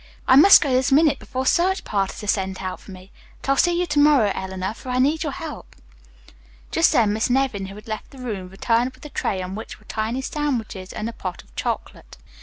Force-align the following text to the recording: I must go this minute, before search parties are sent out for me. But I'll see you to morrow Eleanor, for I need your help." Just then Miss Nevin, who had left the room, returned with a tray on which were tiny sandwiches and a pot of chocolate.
I 0.27 0.35
must 0.35 0.61
go 0.61 0.71
this 0.71 0.91
minute, 0.91 1.19
before 1.19 1.45
search 1.45 1.83
parties 1.83 2.23
are 2.23 2.27
sent 2.27 2.59
out 2.59 2.79
for 2.79 2.89
me. 2.89 3.11
But 3.39 3.49
I'll 3.49 3.55
see 3.57 3.79
you 3.79 3.85
to 3.85 3.99
morrow 3.99 4.31
Eleanor, 4.33 4.73
for 4.73 4.89
I 4.89 4.97
need 4.97 5.21
your 5.21 5.31
help." 5.31 5.75
Just 6.71 6.91
then 6.91 7.13
Miss 7.13 7.29
Nevin, 7.29 7.67
who 7.67 7.75
had 7.75 7.87
left 7.87 8.09
the 8.09 8.17
room, 8.17 8.49
returned 8.49 8.93
with 8.95 9.05
a 9.05 9.09
tray 9.09 9.43
on 9.43 9.53
which 9.53 9.77
were 9.77 9.85
tiny 9.85 10.21
sandwiches 10.23 10.91
and 10.91 11.07
a 11.07 11.13
pot 11.13 11.43
of 11.43 11.55
chocolate. 11.55 12.17